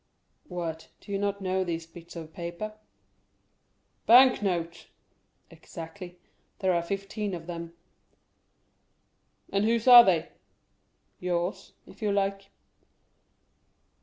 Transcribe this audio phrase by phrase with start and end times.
[0.47, 0.87] "What?
[0.99, 2.73] Do you not know these bits of paper?"
[4.07, 4.87] "Bank notes!"
[5.51, 6.17] "Exactly;
[6.57, 7.73] there are fifteen of them."
[9.53, 10.29] "And whose are they?"
[11.19, 12.49] "Yours, if you like."